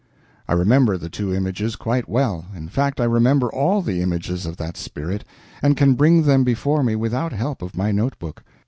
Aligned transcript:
I 0.47 0.53
remember 0.53 0.97
the 0.97 1.11
two 1.11 1.31
images 1.31 1.75
quite 1.75 2.09
well; 2.09 2.45
in 2.55 2.69
fact, 2.69 2.99
I 2.99 3.03
remember 3.03 3.53
all 3.53 3.83
the 3.83 4.01
images 4.01 4.47
of 4.47 4.57
that 4.57 4.75
spirit, 4.75 5.23
and 5.61 5.77
can 5.77 5.93
bring 5.93 6.23
them 6.23 6.43
before 6.43 6.81
me 6.81 6.95
without 6.95 7.33
help 7.33 7.61
of 7.61 7.77
my 7.77 7.91
notebook. 7.91 8.43